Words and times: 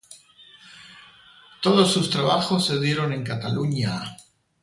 Todos 1.61 1.93
sus 1.93 2.09
trabajos 2.09 2.65
se 2.65 2.79
dieron 2.79 3.13
en 3.13 3.23
Cataluña. 3.23 4.17